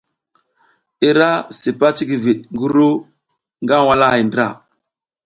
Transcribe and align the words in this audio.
I 1.07 1.09
ra 1.17 1.31
sipas 1.59 1.93
cikivid 1.97 2.39
ngi 2.53 2.67
ru 2.75 2.89
nag 3.67 3.81
walahay 3.87 4.23
ndra. 4.27 4.47